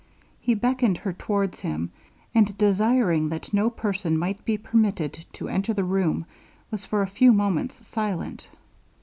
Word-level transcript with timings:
He 0.41 0.55
beckoned 0.55 0.97
her 0.97 1.13
towards 1.13 1.59
him, 1.59 1.91
and 2.33 2.57
desiring 2.57 3.29
that 3.29 3.53
no 3.53 3.69
person 3.69 4.17
might 4.17 4.43
be 4.45 4.57
permitted 4.57 5.27
to 5.33 5.47
enter 5.47 5.75
the 5.75 5.83
room, 5.83 6.25
was 6.71 6.83
for 6.85 7.03
a 7.03 7.07
few 7.07 7.31
moments 7.31 7.85
silent. 7.85 8.47